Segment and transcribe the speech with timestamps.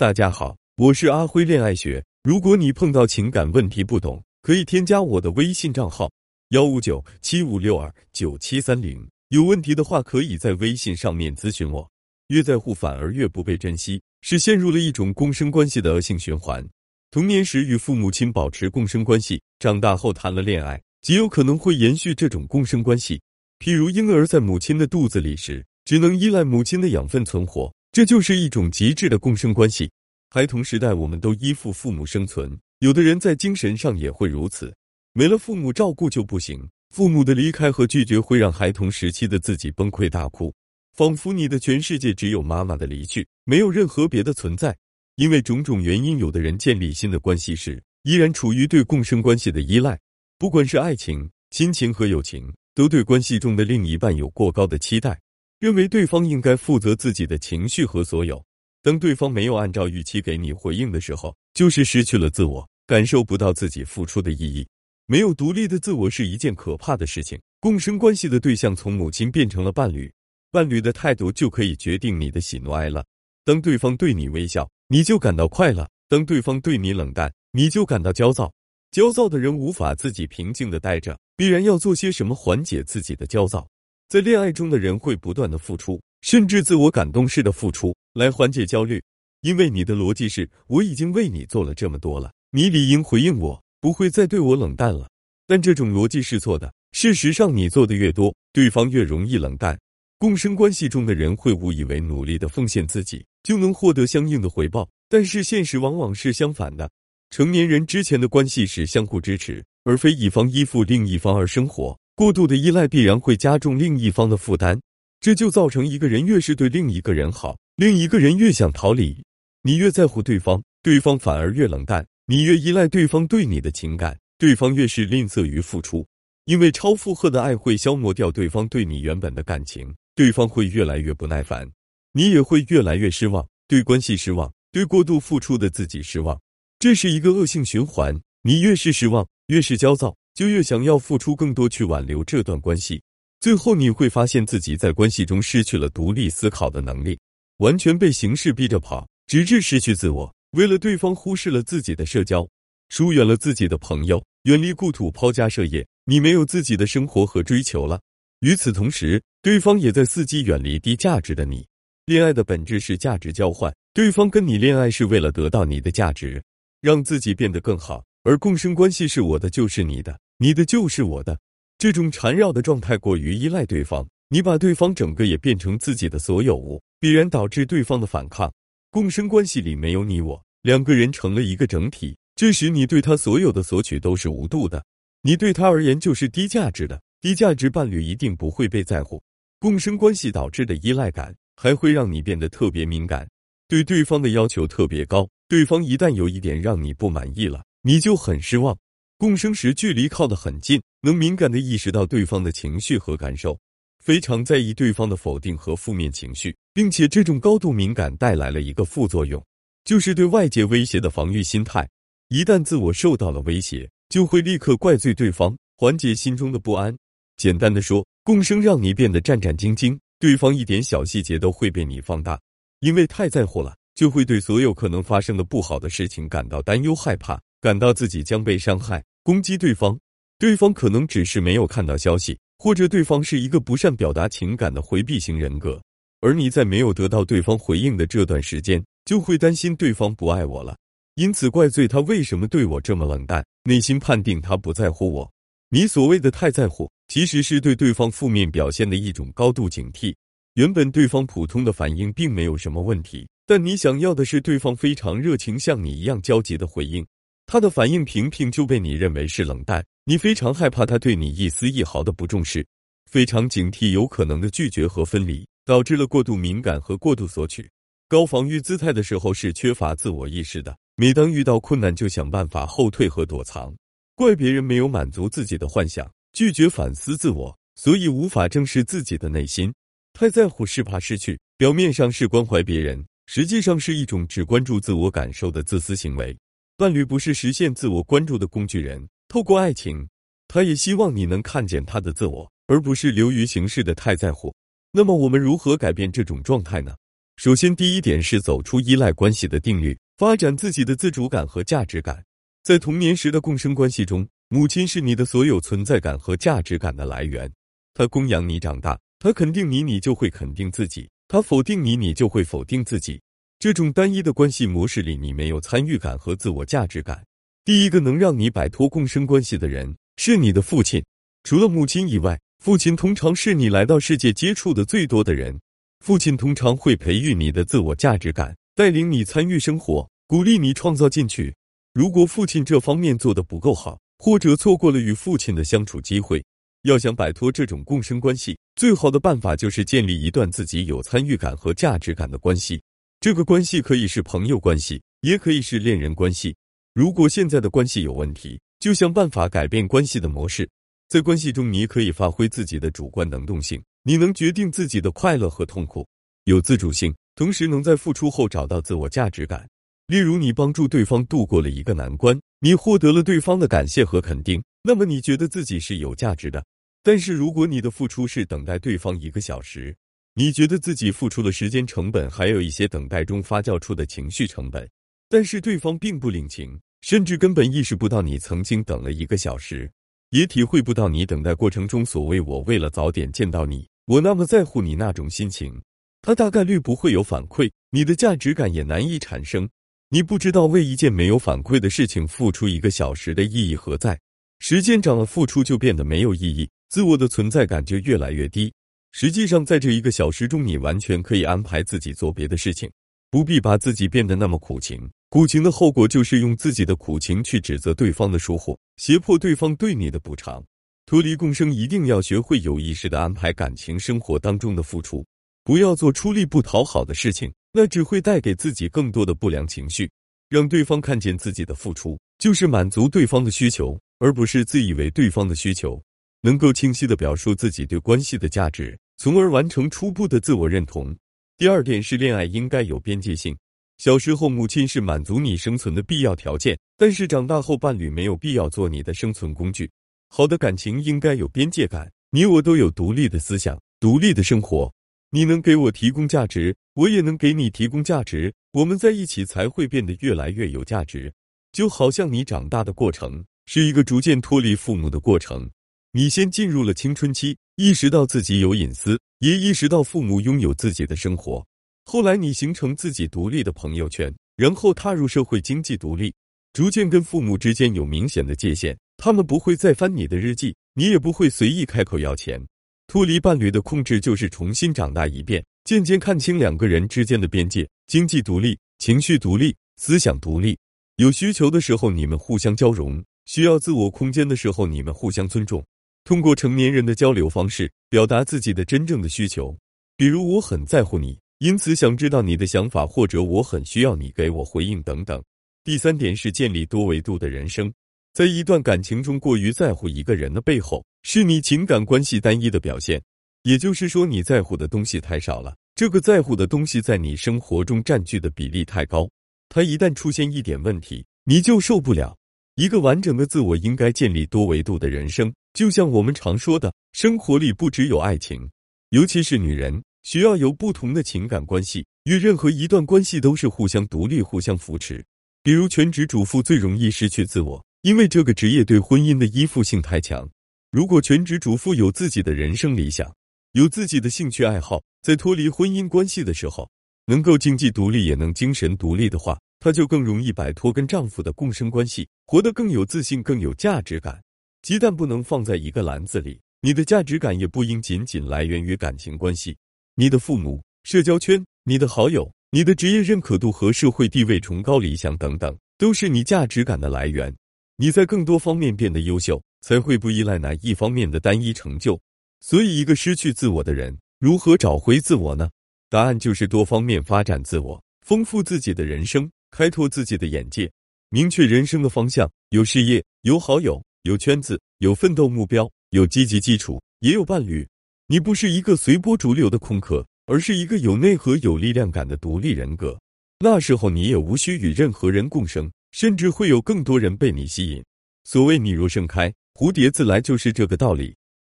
[0.00, 2.02] 大家好，我是阿辉恋爱学。
[2.22, 6.10] 如果你碰到情感问题不懂，可以添加我的微信账号
[6.52, 9.06] 幺五九七五六二九七三零。
[9.28, 11.86] 有问题的话，可以在微信上面咨询我。
[12.28, 16.66] 越在乎反而越不被珍惜，是陷入了一种共生关系的恶性循环。
[17.10, 23.20] 童年时与父母亲保持共生关系，长大后谈了恋爱，极有可能会延续这种共生关系。
[23.58, 27.70] 譬如婴儿在母亲的肚子里时，只能依赖母亲的养分存活。
[27.92, 29.90] 这就是一种极致的共生关系。
[30.28, 34.72] 孩童时代，我们都依附父母生存，有的人在精神上也会如此，
[35.12, 36.68] 没了父母照顾就不行。
[36.90, 40.54] 父母的离开和拒绝会让孩童时期的自己崩溃大哭，
[40.96, 44.76] 仿佛你的全世界只有妈妈的离去，没有任何别的存在。
[45.16, 49.98] 因为种种原因，有的人建立新的关系时，依然处于对共生关系的依赖，
[50.38, 55.20] 不管是爱情、亲情和友情，都对关系中的另一半有过高的期待。
[55.60, 58.42] 认为对方应该负责自己的情绪和所有，
[58.82, 64.66] 当对方没有按照预期给你回应的时候，就是失去了自我，感受不到自己付出的意义。
[65.04, 67.38] 没有独立的自我是一件可怕的事情。
[67.60, 70.10] 共生关系的对象从母亲变成了伴侣，
[70.50, 73.04] 伴侣的态度就可以决定你的喜怒哀乐。
[73.44, 78.50] 当对方对你微笑，你就感到快乐；当对方对你冷淡，你就感到焦躁。
[78.92, 83.68] 焦躁的人无法自己平静的待着，必然要做些什么缓解自己的焦躁。
[84.10, 89.00] 在恋爱中的人会不断的付出，甚至自我感动式的付出来缓解焦虑，
[89.42, 95.08] 因为你的逻辑是我已经为你做了这么多了，你理应回应我，不会再对我冷淡了。
[95.46, 96.74] 但这种逻辑是错的。
[96.90, 99.78] 事实上，你做的越多，对方越容易冷淡。
[100.18, 106.90] 共生关系中的人会误以为努力的奉献自己就能获得相应的回报，但是现实往往是相反的。
[107.30, 111.96] 成年人之前的关系是相互支持，而非一方依附另一方而生活。
[112.20, 114.78] 过度的依赖必然会加重另一方的负担，
[115.22, 119.24] 这就造成一个人越是对另一个人好，另一个人越想逃离。
[119.62, 126.06] 你越在乎对方，对方反而越冷淡；你越依赖对方对你的情感，对方越是吝啬于付出。
[126.44, 131.66] 因为超负荷的爱会消磨掉对方对你原本的感情，对方会越来越不耐烦，
[132.12, 136.38] 你也会越来越失望，对关系失望，对过度付出的自己失望。
[136.78, 140.14] 这是一个恶性循环，你越是失望，越是焦躁。
[140.40, 142.98] 就越想要付出更多去挽留这段关系，
[143.40, 147.18] 最后你会发现自己在关系中失去了独立思考的能力，
[147.58, 150.34] 完全被形势逼着跑，直至失去自我。
[150.52, 152.48] 为了对方，忽视了自己的社交，
[152.88, 155.86] 疏远了自己的朋友，远离故土，抛家舍业。
[156.06, 158.00] 你没有自己的生活和追求了。
[158.38, 161.66] 与此同时，对方也在伺机远离低价值的你。
[162.06, 166.42] 恋爱的本质是价值交换，对方跟你恋爱是为了得到你的价值，
[166.80, 168.02] 让自己变得更好。
[168.22, 170.18] 而共生关系是我的就是你的。
[170.42, 171.38] 你的就是我的，
[171.76, 178.50] 这种缠绕的状态过于依赖对方，你把对方整个也变成自己的所有物，必然导致对方的反抗。
[178.90, 184.82] 共生关系里没有你我，两个人成了一个整体，这时你对他所有的索取都是无度的，
[185.20, 186.98] 你对他而言就是低价值的。
[187.20, 189.22] 低价值伴侣一定不会被在乎。
[189.58, 193.28] 共生关系导致的依赖感，还会让你变得特别敏感，
[193.68, 195.28] 对对方的要求特别高。
[195.48, 198.74] 对方一旦有一点让你不满意了，你就很失望。
[199.20, 203.54] 共生时，距离靠得很近，能敏感地意识到对方的情绪和感受，
[204.02, 209.44] 非常在意对方的否定和负面情绪，并且这种高度敏感带来了一个副作用，
[209.84, 211.86] 就是对外界威胁的防御心态。
[212.28, 216.96] 一旦自我受到了威胁，就会立刻怪罪对方，缓解心中的不安。
[217.36, 222.40] 简单的说，共生让你变得战战兢兢，对方一点小细节都会被你放大，
[222.78, 229.02] 因为太在乎了，就会对所有可能发生的不好的事情感到担忧害怕，感到自己将被伤害。
[229.22, 229.98] 攻击对方，
[230.38, 235.80] 对方可能只是没有看到消息，或者对方是一个不善表达情感的回避型人格，
[236.20, 240.76] 而你在没有得到对方回应的这段时间，就会担心对方不爱我了，
[241.16, 245.30] 因此怪罪他为什么对我这么冷淡，内心判定他不在乎我。
[245.68, 250.14] 你所谓的太在乎，其实是对对方负面表现的一种高度警惕。
[250.54, 257.06] 原本对方普通的反应并没有什么问题，但你想要的是对方非常热情，像你一样焦急的回应。
[257.52, 262.64] 他的反应平平就被你认为是冷淡，你非常害怕他对你一丝一毫的不重视，
[263.10, 267.68] 非常警惕有可能的拒绝和分离，导致了过度敏感和过度索取。
[268.06, 273.74] 高防御姿态的时候是缺乏自我意识的，每当遇到困难就想办法后退和躲藏，
[274.14, 279.74] 怪别人没有满足自己的幻想，拒绝反思自我，所以无法正视自己的内心。
[280.12, 286.32] 太在乎是怕失去，表面上是关怀别人，实际上是一种只关注自我感受的自私行为。
[286.80, 290.08] 伴侣不是实现自我关注的工具人，透过爱情，
[290.48, 294.54] 他也希望你能看见他的自我，而不是流于形式的太在乎。
[294.90, 296.96] 那么，我们如何改变这种状态呢？
[297.36, 302.24] 首先，第一点是走出依赖关系的定律，发展自己的自主感和价值感。
[302.62, 307.52] 在童年时的共生关系中，母亲是你的所有存在感和价值感的来源，
[307.92, 313.20] 她供养你长大，她肯定你，你就会肯定自己；她否定你，你就会否定自己。
[313.60, 317.22] 这种单一的关系模式里，你没有参与感和自我价值感。
[317.62, 321.04] 第一个能让你摆脱共生关系的人是你的父亲，
[321.44, 325.60] 除了母亲以外，父亲通常是你来到世界接触的最多的人。
[326.02, 331.54] 父亲通常会培育你的自我价值感，带领你参与生活，鼓励你创造进取。
[331.92, 336.42] 如果父亲这方面做得不够好，或者错过了与父亲的相处机会，
[336.84, 342.80] 要想摆脱这种共生关系，最好的办法就是建立一段自己有参与感和价值感的关系。
[343.20, 346.56] 这个关系可以是朋友关系，也可以是恋人关系。
[346.94, 350.66] 如果现在的关系有问题，就想办法改变关系的模式。
[351.06, 356.08] 在关系中，你可以发挥自己的主观能动性，你能决定自己的快乐和痛苦，
[356.44, 359.68] 有自主性，同时能在付出后找到自我价值感。
[360.06, 366.64] 例如，你帮助对方度过了一个难关，你获得了对方的感谢和肯定，那么你觉得自己是有价值的。
[367.02, 369.94] 但是，如果你的付出是等待对方一个小时，
[370.34, 374.88] 你觉得自己付出了时间成本，还有一些等待中发酵出的情绪成本，
[375.28, 379.90] 但是对方并不领情，甚至根本意识不到你曾经等了一个小时，
[380.30, 385.82] 也体会不到你等待过程中所谓“我为了早点见到你，我那么在乎你”那种心情，
[386.22, 389.68] 他大概率不会有反馈，你的价值感也难以产生。
[390.10, 394.18] 你不知道为一件没有反馈的事情付出一个小时的意义何在，
[394.60, 398.72] 时间长了，付出就变得没有意义，自我的存在感就越来越低。
[399.12, 402.90] 实际上，在这一个小时中，你完全可以安排自己做别的事情，
[403.30, 405.10] 不必把自己变得那么苦情。
[405.30, 410.62] 苦情的后果就是用自己的苦情去指责对方的疏忽，胁迫对方对你的补偿。
[411.06, 415.26] 脱离共生，一定要学会有意识的安排感情生活当中的付出，
[415.64, 417.52] 不要做出力不讨好的事情。
[417.72, 420.10] 那只会带给自己更多的不良情绪，
[420.48, 426.00] 让对方看见自己的付出就是满足对方的需求，而不是自以为对方的需求。
[426.42, 431.14] 能够清晰的表述自己对关系的价值，从而完成初步的自我认同。
[431.58, 433.56] 第二点是恋爱应该有边界性。
[433.98, 439.90] 小时候母亲是满足你生存的必要条件，但是长大后伴侣没有必要做你的生存工具。
[440.28, 444.90] 好的感情应该有边界感，你我都有独立的思想，独立的生活。
[445.32, 451.30] 你能给我提供价值，我也能给你提供价值，我们在一起才会变得越来越有价值。
[451.70, 455.70] 就好像你长大的过程是一个逐渐脱离父母的过程，
[456.12, 461.64] 你先进入了青春期，意识到自己有隐私，也意识到父母拥有自己的生活。
[462.04, 466.34] 后来你形成自己独立的朋友圈，然后踏入社会经济独立，
[466.72, 472.60] 逐渐跟父母之间有明显的界限，他们不会再翻你的日记，你也不会随意开口要钱。
[473.06, 480.76] 脱离伴侣的控制，就是重新长大一遍，渐渐看清两个人之间的边界，经济独立、情绪独立、思想独立。
[481.18, 485.84] 有需求的时候，你们互相交融；需要自我空间的时候，你们互相尊重。
[486.24, 489.76] 通过成年人的交流方式，表达自己的真正的需求，
[490.16, 495.42] 比如我很在乎你，因此想知道你的想法，或者我很需要你给我回应等等。
[495.82, 497.92] 第三点是建立多维度的人生。
[498.32, 503.20] 在一段感情中，过于在乎一个人的背后，是你情感关系单一的表现。
[503.64, 505.74] 也就是说，你在乎的东西太少了。
[505.94, 509.28] 这个在乎的东西在你生活中占据的比例太高，
[509.68, 512.36] 它一旦出现一点问题，你就受不了。
[512.76, 518.70] 一个完整的自我应该建立多维度的人生，就像我们常说的，生活里不只有爱情，
[519.10, 525.24] 尤其是女人需要有不同的情感关系，与任何一段关系都是互相独立、互相扶持。
[525.62, 527.84] 比如全职主妇最容易失去自我。
[528.02, 530.48] 因为这个职业对婚姻的依附性太强。
[530.90, 533.30] 如果全职主妇有自己的人生理想，
[533.72, 536.90] 有自己的兴趣爱好，在脱离婚姻关系的时候，
[537.26, 544.42] 能够经济独立也能精神独立的话，她就更容易摆脱跟丈夫的共生关系，活得更有自信、更有价值感。
[544.82, 549.76] 鸡蛋不能放在一个篮子里，你的价值感也不应仅仅来源于感情关系，
[550.14, 557.54] 你的父母、社交圈、你的好友、你的职业认可度和社会地位、崇高理想等等，都是你价值感的来源。
[557.96, 562.18] 你在更多方面变得优秀，才会不依赖哪一方面的单一成就。
[562.60, 565.68] 所以，一个失去自我的人如何找回自我呢？
[566.08, 570.90] 答案就是多方面发展自我，丰富自己的人生，开拓自己的眼界，
[571.28, 572.50] 明确人生的方向。
[572.70, 577.88] 有事业，有好友，有圈子，有奋斗目标，有积极基础，也有伴侣。
[578.26, 583.18] 你不是一个随波逐流的空壳，而是一个有内核、有力量感的独立人格。
[583.60, 585.90] 那时候，你也无需与任何人共生。
[586.12, 588.02] 甚至会有更多人被你吸引。
[588.42, 591.36] 所谓“你若盛开，蝴蝶自来”，就是这个道理。